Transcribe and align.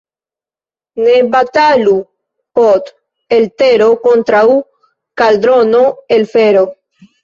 Ne 1.03 1.17
batalu 1.35 1.93
pot' 2.61 2.91
el 3.39 3.47
tero 3.65 3.93
kontraŭ 4.09 4.45
kaldrono 5.23 5.89
el 6.19 6.31
fero. 6.37 6.71